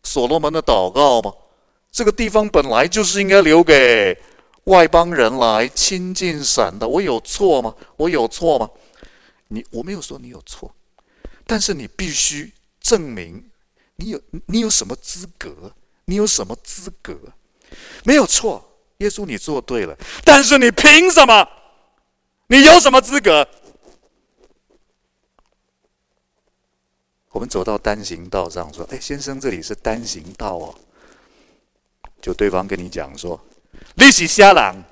[0.03, 1.31] 所罗门的祷告吗？
[1.91, 4.17] 这个地方本来就是应该留给
[4.65, 7.73] 外邦人来亲近神的，我有错吗？
[7.95, 8.69] 我有错吗？
[9.53, 10.73] 你我没有说你有错，
[11.45, 13.47] 但是你必须证明
[13.97, 15.71] 你有你有什么资格？
[16.05, 17.15] 你有什么资格？
[18.03, 21.47] 没有错，耶稣你做对了，但是你凭什么？
[22.47, 23.47] 你有什么资格？
[27.29, 30.75] 我们走到单行道上，说：“哎，先生，这里是单行道哦。”
[32.21, 33.39] 就对方跟你讲说
[33.95, 34.83] ：“你是瞎人，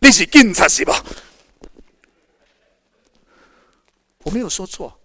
[0.00, 1.04] 你是警察是吧？”
[4.24, 5.00] 我没有说错，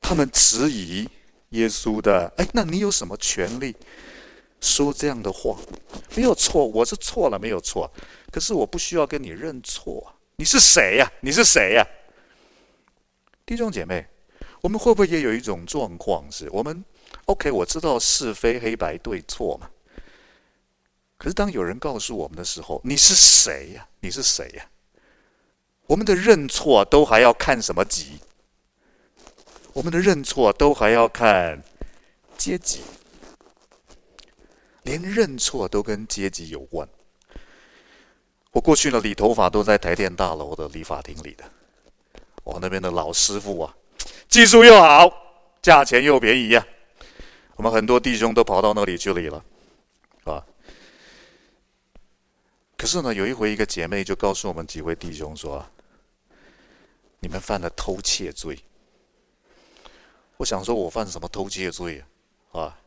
[0.00, 1.08] 他们质疑
[1.50, 2.32] 耶稣的。
[2.36, 3.74] 哎，那你有什么权利
[4.60, 5.56] 说这样的话？
[6.14, 7.90] 没有错，我是错了，没有错。
[8.30, 10.14] 可是我不需要跟你认错。
[10.36, 11.10] 你是谁呀？
[11.20, 11.86] 你是谁呀？
[13.44, 14.06] 弟兄姐妹，
[14.60, 16.84] 我们会不会也有一种状况是，我们
[17.26, 19.70] OK，我知道是非黑白对错嘛。
[21.18, 23.88] 可是当有人告诉我们的时候，你是谁呀？
[24.00, 24.66] 你是谁呀？
[25.86, 28.18] 我们的认错都还要看什么级？
[29.74, 31.62] 我们的认错都还要看
[32.36, 32.80] 阶级，
[34.82, 36.88] 连认错都跟阶级有关。
[38.52, 41.44] 我过去呢，理头发都在台电大楼的理发厅里的，
[42.44, 43.74] 我那边的老师傅啊，
[44.28, 45.10] 技术又好，
[45.62, 46.66] 价钱又便宜呀、
[47.56, 49.42] 我们很多弟兄都跑到那里去理了，
[50.24, 50.44] 啊。
[52.82, 55.64] 可是呢，有一回，一个姐妹就告诉我们几位弟兄说
[57.22, 58.58] ：“你们犯了偷窃罪。”
[60.36, 62.02] 我想说，我犯什么偷窃罪
[62.50, 62.62] 啊？
[62.62, 62.78] 啊，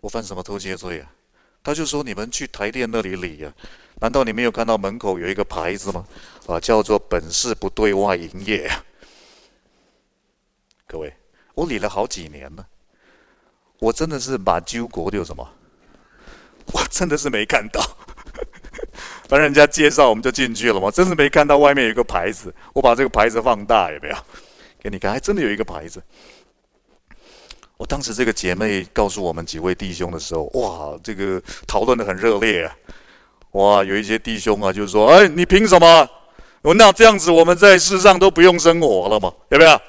[0.00, 1.14] 我犯什么偷窃罪啊？
[1.62, 4.00] 他就说：“你们去台电那里理呀、啊？
[4.00, 6.04] 难道你没有看到门口有一个牌子吗？
[6.48, 8.84] 啊，叫做‘本市不对外营业’啊。”
[10.84, 11.14] 各位，
[11.54, 12.66] 我理了好几年了，
[13.78, 15.48] 我真的是把揪国的什么？
[16.72, 17.80] 我真的是没看到。
[19.32, 20.90] 帮人家介绍，我们就进去了嘛。
[20.90, 24.16] 真是没看到外面有一个牌子，我把这个牌子放大有没有？
[24.78, 26.02] 给你看，还真的有一个牌子。
[27.78, 32.76] 我当时这个姐妹告诉我们几位弟兄的时候，哇，这个讨论得很热烈啊！
[33.52, 36.06] 哇，有一些弟兄啊，就是说，哎，你凭什么？
[36.60, 39.32] 那这样子，我们在世上都不用生活了嘛？
[39.48, 39.80] 有没有？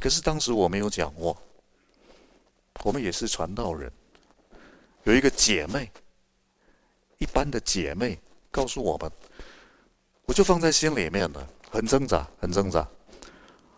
[0.00, 1.32] 可是当时我没有讲话，
[2.82, 3.92] 我们也是传道人。
[5.04, 5.88] 有一个姐妹，
[7.24, 8.18] 一般的姐妹
[8.50, 9.10] 告诉我们，
[10.26, 12.86] 我就放在心里面了，很挣扎，很挣扎。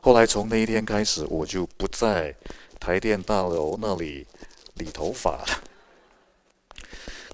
[0.01, 2.35] 后来从那一天开始，我就不在
[2.81, 4.27] 台电大楼那里
[4.75, 5.47] 理头发了。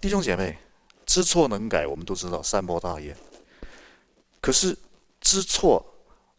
[0.02, 0.58] 弟兄姐妹。
[1.04, 3.14] 知错能改，我们都知道善莫大焉。
[4.40, 4.74] 可是
[5.20, 5.84] 知错，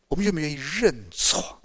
[0.07, 1.59] 我们愿不愿意认错？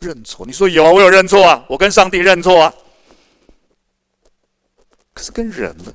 [0.00, 2.74] 认错，你说有，我有认错啊，我跟上帝认错啊。
[5.14, 5.94] 可是跟人呢？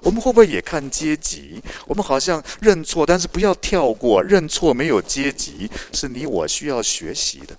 [0.00, 1.62] 我们会不会也看阶级？
[1.86, 7.56] 我们好像认错，但是不要跳过认错，没有阶级，是你我需要学习的。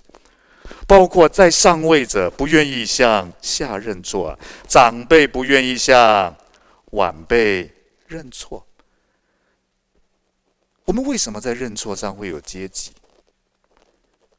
[0.88, 6.36] 包括在上位者不愿意向下认错，长辈不愿意向
[6.91, 7.71] 晚辈。
[8.08, 8.65] 认错，
[10.84, 12.89] 我们为什么在认错上会有阶级？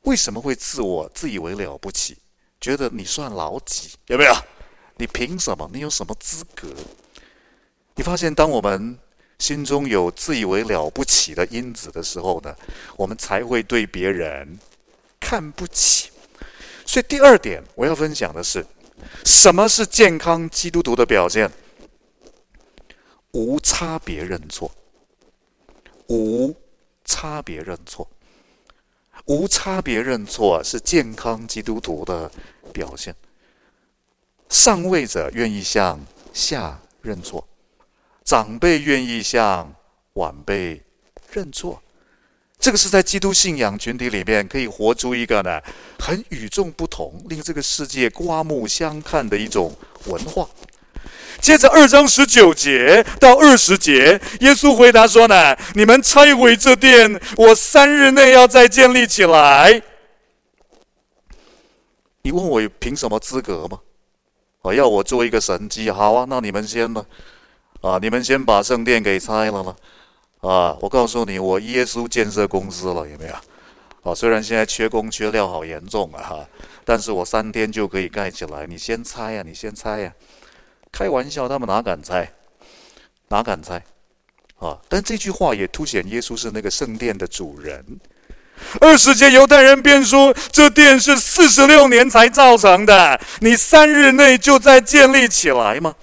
[0.02, 2.18] 为什么会自我自以为了不起，
[2.60, 3.90] 觉得你算老几？
[4.06, 4.34] 有没有？
[4.96, 5.70] 你凭什么？
[5.72, 6.66] 你有什么资格？
[8.00, 8.98] 你发现，当我们
[9.38, 12.56] 心中有自以为了不起的因子的时候呢，
[12.96, 14.58] 我们才会对别人
[15.20, 16.08] 看不起。
[16.86, 18.64] 所以，第二点我要分享的是，
[19.26, 21.52] 什么是健康基督徒的表现？
[23.32, 24.72] 无差别认错，
[26.06, 26.56] 无
[27.04, 28.08] 差别认错，
[29.26, 32.32] 无差别认错是健康基督徒的
[32.72, 33.14] 表现。
[34.48, 36.00] 上位者愿意向
[36.32, 37.46] 下认错，
[38.30, 39.74] 长辈愿意向
[40.12, 40.80] 晚辈
[41.32, 41.82] 认错，
[42.60, 45.60] 这个是在基督信仰群体里面可以活出一个呢
[45.98, 50.48] 很与众不同、令这个世界刮目相看的一种文化。
[51.40, 59.82] 接着二章十九节到二十节，耶稣回答说呢：“你们拆毁这殿，我三日内要再建立起来。”
[62.22, 63.80] 你问我凭什么资格吗？
[64.62, 65.90] 我要我做一个神迹？
[65.90, 67.04] 好啊，那你们先呢？
[67.80, 69.76] 啊，你们先把圣殿给拆了了。
[70.40, 73.34] 啊，我告诉你，我耶稣建设公司了，有没有？
[74.02, 76.48] 啊，虽然现在缺工缺料好严重啊，哈，
[76.84, 78.66] 但是我三天就可以盖起来。
[78.66, 80.12] 你先拆呀，你先拆呀。
[80.92, 82.30] 开玩笑，他们哪敢猜？
[83.28, 83.82] 哪敢猜？
[84.58, 84.78] 啊！
[84.88, 87.84] 但这句话也凸显耶稣是那个圣殿的主人。
[88.80, 95.94] 二十节犹太人便说：“这殿是四十六年才造成的，你三日内就再建立起来吗？”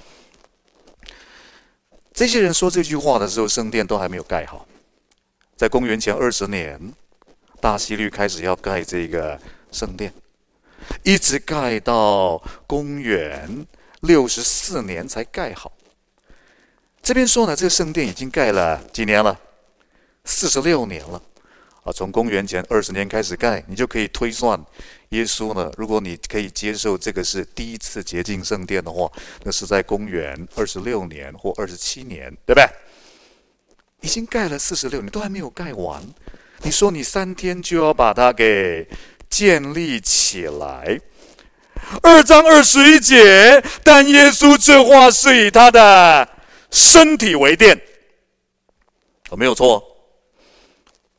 [2.18, 4.66] 这些人说这句话的时候，圣殿都还没有盖好。
[5.56, 6.92] 在公元前二十年，
[7.62, 9.40] 大希律开始要盖这个
[9.72, 10.12] 圣殿，
[11.04, 13.68] 一直盖到公元。
[14.00, 15.72] 六十四年才盖好。
[17.04, 19.40] 这边说呢，这个圣殿已经盖了几年了？
[20.26, 21.22] 四十六年了。
[21.88, 24.62] 啊，从公元前二十年开始盖，你就可以推算，
[25.10, 29.10] 耶稣呢，如果你可以接受这个是第一次洁净圣殿的话，
[29.44, 32.68] 那是在公元二十六年或二十七年，对不对？
[34.02, 36.04] 已经盖了四十六年，都还没有盖完。
[36.62, 38.86] 你说你三天就要把它给
[39.30, 41.00] 建立起来？
[42.02, 46.28] 二章二十一节，但耶稣这话是以他的
[46.70, 47.80] 身体为殿，
[49.38, 49.82] 没有错。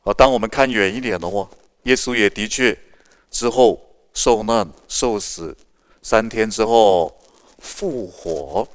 [0.03, 1.49] 而，当我们看远一点的话，
[1.83, 2.77] 耶稣也的确
[3.29, 3.79] 之后
[4.13, 5.55] 受难、受死，
[6.01, 7.19] 三天之后
[7.59, 8.67] 复活。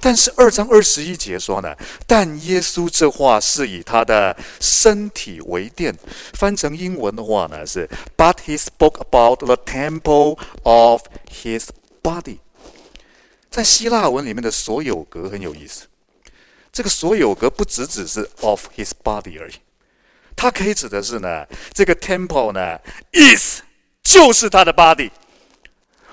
[0.00, 1.74] 但是二章二十一节说呢，
[2.06, 5.96] 但耶稣这话是以他的身体为殿，
[6.34, 11.68] 翻成英文的话呢是，But he spoke about the temple of his
[12.02, 12.38] body。
[13.50, 15.86] 在希腊文里面的所有格很有意思，
[16.70, 19.54] 这个所有格不只只是 of his body 而已，
[20.36, 22.78] 它可以指的是呢，这个 temple 呢
[23.12, 23.60] is
[24.02, 25.10] 就是他的 body，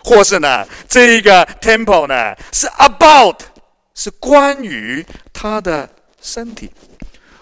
[0.03, 3.37] 或是呢，这一个 temple 呢是 about。
[3.93, 5.87] 是关于他的
[6.21, 6.71] 身体，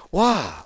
[0.09, 0.65] 哇！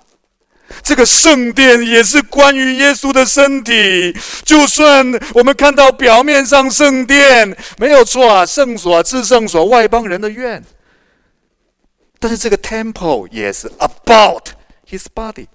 [0.82, 4.16] 这个圣殿也是关于耶稣的身体。
[4.44, 10.64] 就算我们看到表面上圣殿没有错啊，圣所、至圣所，外邦人的院，
[12.18, 14.48] 但是这个 temple 也是 about
[14.88, 15.46] his body。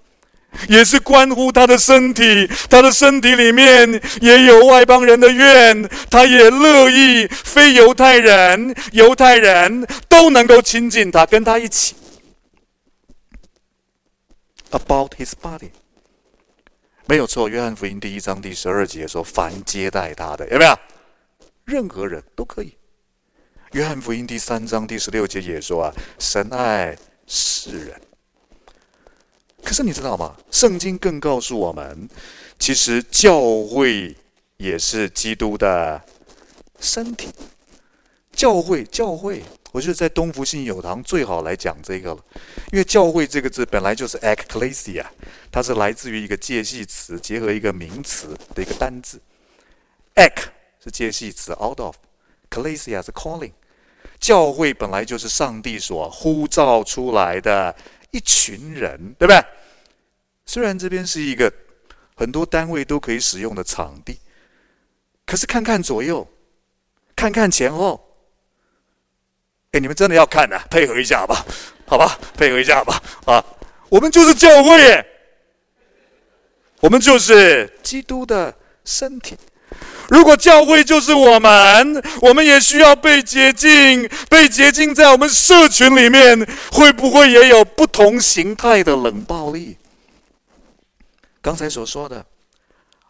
[0.68, 11.94] 也是关乎他的身体，他的身体里面也有外邦人的愿，他也乐意非犹太人、犹太人都能够亲近他，跟他一起。
[14.70, 15.70] About his body，
[17.06, 17.48] 没有错。
[17.48, 20.78] 约翰福音第一章第十二节说：“凡接待他的，有没有？
[21.64, 22.76] 任何人都可以。”
[23.72, 26.96] 约翰福音第三章第十六节也说：“啊，神爱
[27.26, 28.00] 世人。”
[29.62, 30.36] 可是你知道吗？
[30.50, 32.08] 圣经更告诉我们，
[32.58, 34.16] 其实教会
[34.56, 36.00] 也是基督的
[36.80, 37.28] 身体。
[38.32, 39.42] 教会，教会，
[39.72, 42.24] 我觉得在东福信友堂最好来讲这个了，
[42.72, 45.04] 因为教会这个字本来就是 “ecclesia”，
[45.52, 49.20] 它是来自于一个介系词结合一个名词的一个单字。
[50.14, 50.44] ek
[50.82, 53.52] 是介系词，out of，klesia 是 calling。
[54.18, 57.74] 教会本来就是上帝所呼召出来的
[58.10, 59.44] 一群人，对不对？
[60.46, 61.52] 虽然这边是一个
[62.16, 64.18] 很多单位都可以使用的场地，
[65.24, 66.26] 可是看看左右，
[67.14, 68.00] 看看前后，
[69.72, 71.44] 哎，你们真的要看的，配合一下吧，
[71.86, 73.44] 好吧，配合一下吧，啊，
[73.88, 75.06] 我们就是教会，
[76.80, 79.36] 我们就是基督的身体。
[80.10, 89.76] 如果教会就是我们，我们也需要被洁净，被洁净在我们社群里面，会不会也有不同形态的冷暴力？
[91.40, 92.26] 刚才所说的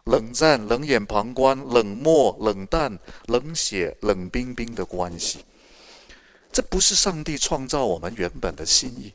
[0.03, 5.39] 冷战、冷眼旁观、冷漠、冷淡、冷血、冷冰冰的关系，
[6.51, 9.11] 这不是上帝创造我们原本的心意。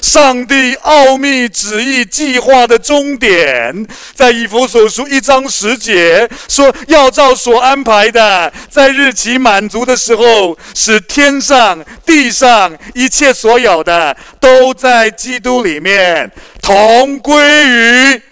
[0.00, 16.30] 上帝奥秘旨意计划的终点，在以弗所书一章十节说，要照所安排的，在日期满足的时候，使天上地上一切所有的，都在基督里面
[16.62, 18.22] 同归于。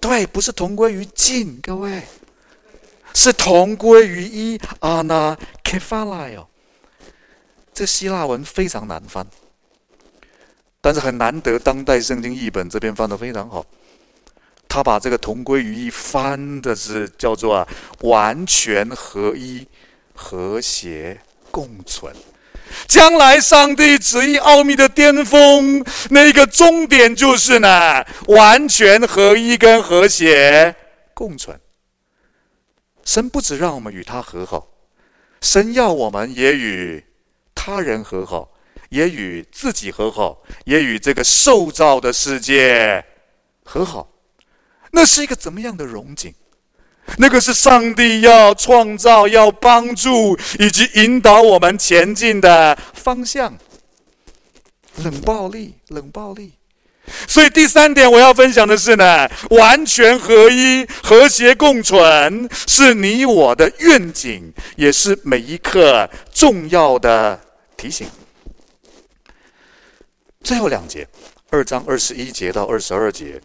[0.00, 2.02] 对，不是同归于尽，各位，
[3.14, 4.60] 是同归于一。
[4.80, 6.46] Anakephalio，
[7.72, 9.26] 这希腊文非常难翻。
[10.84, 13.64] 但是很难得，当代圣经译本这边翻得非常好。
[14.68, 17.66] 他把这个“同归于一”翻的是叫做啊
[18.04, 19.66] “完全合一、
[20.14, 21.18] 和谐
[21.50, 22.14] 共存”。
[22.86, 30.76] 将来上帝旨意奥秘的巅峰，那个终点就是呢，完全合一跟和谐
[31.14, 31.58] 共存。
[33.06, 34.68] 神不止让我们与他和好，
[35.40, 37.02] 神要我们也与
[37.54, 38.50] 他人和好。
[38.94, 43.04] 也与自己和好，也与这个受造的世界
[43.64, 44.08] 和好，
[44.92, 46.32] 那是一个怎么样的荣景？
[47.18, 53.52] 那个是上帝要创造、要帮助以及引导我们前进的方向。
[55.02, 56.52] 冷暴力，冷暴力。
[57.26, 67.40] 所以第三点我要分享的是呢，完全合一、和谐共存，是你我的愿景，也是每一刻重要的
[67.76, 68.06] 提醒。
[70.44, 71.08] 最后两节，
[71.48, 73.40] 二章二十一节到二十二节。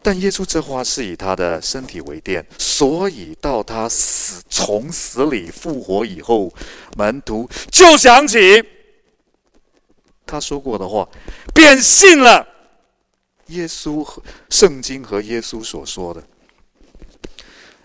[0.00, 6.50] 但耶稣这话是以他的身体为殿，所以到他死从死里复活以后，
[6.96, 8.64] 门徒就想起
[10.24, 11.06] 他说过的话，
[11.54, 12.48] 便信了
[13.48, 16.24] 耶稣和圣经和耶稣所说的。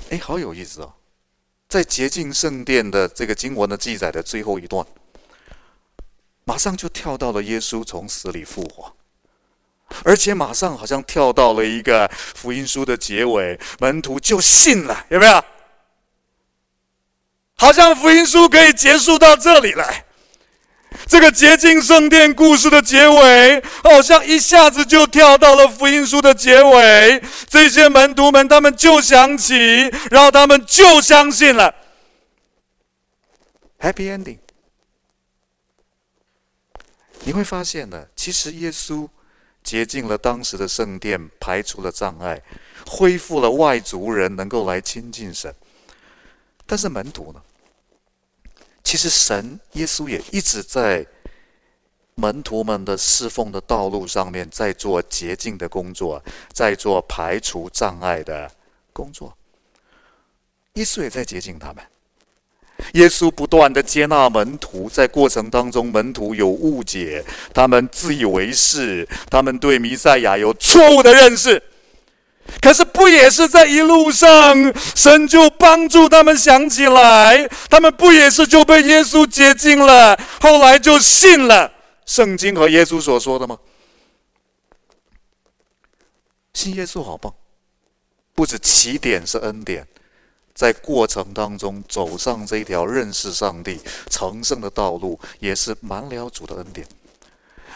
[0.10, 0.94] 哎，好有意思哦，
[1.68, 4.84] 在洁净圣殿的这个经文的记载的最后一段。
[6.48, 8.94] 马上就跳到了耶稣从死里复活，
[10.06, 15.44] 而且马上好像跳到了一个福音书的结尾，门徒就信了，有没有？
[17.58, 20.06] 好像福音书可以结束到这里来，
[21.06, 27.22] 这个洁净圣殿故事的结尾，好像一下子就跳到了福音书的结尾。
[27.50, 29.54] 这些门徒们，他们就想起，
[30.10, 31.76] 然后他们就相信了。
[33.80, 34.38] Happy ending。
[37.24, 39.08] 你会发现呢，其实耶稣
[39.64, 42.42] 洁净了当时的圣殿，排除了障碍，
[42.88, 45.54] 恢复了外族人能够来亲近神。
[46.66, 47.42] 但是门徒呢？
[48.84, 51.06] 其实神耶稣也一直在
[52.16, 58.50] 门徒们的侍奉的道路上面，在做洁净的工作，在做排除障碍的
[58.94, 59.38] 工作。
[60.74, 61.86] 耶稣也在洁净他们。
[62.94, 67.24] 耶稣不断的接纳门徒，在过程当中，门徒有误解，
[67.54, 71.62] 他们自以为是，他们对弥赛亚有错误的认识。
[72.62, 81.72] 可是，不也是在一路上，神就帮助他们想起来，他们不也是就被耶稣洁净了，后来就信了
[82.06, 83.58] 圣经和耶稣所说的吗？
[86.54, 87.34] 信耶稣好棒，
[88.34, 89.86] 不止起点是恩典。
[90.58, 93.80] 在过程当中走上这条认识上帝
[94.10, 96.84] 成圣的道路，也是满了主的恩典。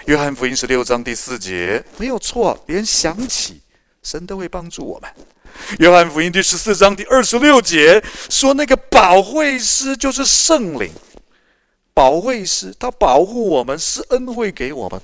[0.05, 3.61] 约翰福音十六章第四节没有错，连想起
[4.01, 5.07] 神都会帮助我们。
[5.77, 10.91] 约翰福音第十四章第二十六节说，那个保惠师就是圣灵，
[11.93, 14.99] 保惠师他保护我们，是恩惠给我们。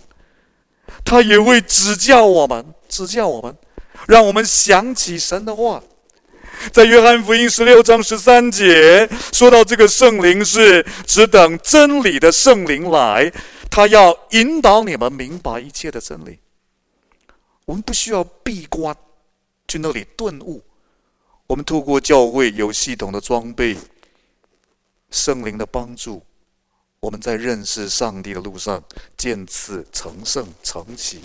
[1.06, 3.56] 他也会指教我们，指教我们，
[4.08, 5.84] 让我们想起神的话。
[6.72, 13.32] 在约翰福音十六章十三节说到，这个圣灵是只等真理的圣灵来，
[13.70, 16.40] 他要引导你们明白一切的真理。
[17.66, 18.96] 我们不需要闭关
[19.68, 20.64] 去那里顿悟，
[21.48, 23.76] 我们透过教会有系统的装备，
[25.12, 26.24] 圣灵的帮助，
[27.00, 28.82] 我们在认识上帝的路上
[29.18, 31.22] 渐次成圣成型。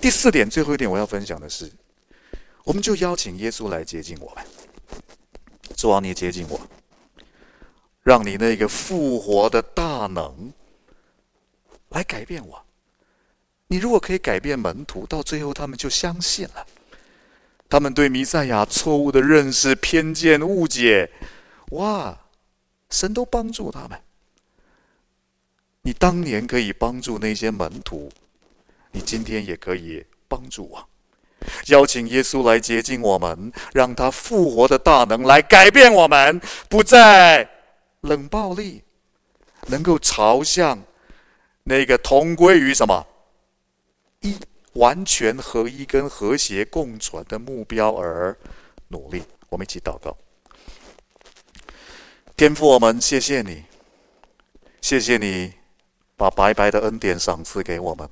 [0.00, 1.70] 第四点，最后一点，我要分享的是。
[2.68, 4.44] 我们就邀请耶稣来接近我们，
[5.74, 6.60] 主啊，你接近我，
[8.02, 10.52] 让你那个复活的大能
[11.88, 12.62] 来改变我。
[13.68, 16.66] 你如果可以改变门徒，到最后他们就相信了。
[17.70, 21.10] 他们对弥赛亚错误的认识、偏见、误解，
[21.70, 22.20] 哇，
[22.90, 23.98] 神都帮助他们。
[25.80, 28.12] 你当年可以帮助那些门徒，
[28.92, 30.87] 你今天也可以帮助我。
[31.66, 37.48] 邀请耶稣来接近我们，让他复活的大能来改变我们，不再
[38.02, 38.82] 冷暴力，
[39.66, 40.82] 能够朝向
[41.64, 43.06] 那个同归于什么
[44.20, 44.36] 一
[44.74, 48.36] 完全合一跟和谐共存的目标而
[48.88, 49.22] 努力。
[49.48, 50.16] 我们一起祷告，
[52.36, 53.64] 天父，我们谢谢你，
[54.80, 55.54] 谢谢你
[56.16, 58.08] 把白白的恩典赏赐给我们。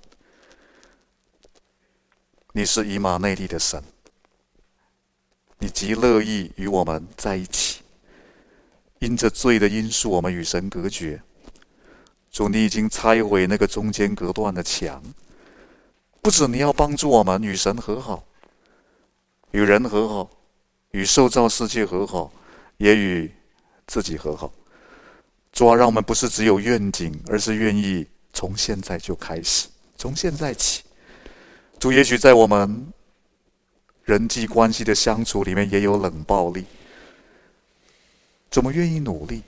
[2.57, 3.85] 你是以马内利的神，
[5.59, 7.83] 你极乐意与我们在一起。
[9.01, 11.21] 因着罪的因素，我们与神隔绝。
[12.31, 15.03] 主，你已经拆毁那个中间隔断的墙。
[16.23, 18.25] 不止你要帮助我们与神和好，
[19.51, 20.31] 与人和好，
[20.93, 22.33] 与受造世界和好，
[22.79, 23.31] 也与
[23.87, 24.51] 自己和好。
[25.53, 30.85] 主啊，让我们不是只有愿景，而是愿意从现在就开始，从现在起。
[31.79, 32.87] 主，也许在我们
[34.05, 36.65] 人际关系的相处里面也有冷暴力，
[38.51, 39.43] 怎么愿意努力？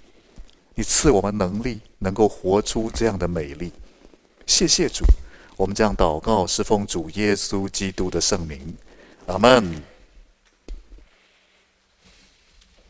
[0.75, 3.73] 你赐我们能力，能够活出这样的美丽。
[4.47, 5.05] 谢谢主，
[5.57, 8.77] 我们这样祷告，是奉主耶稣基督的圣名，
[9.27, 9.98] 阿门。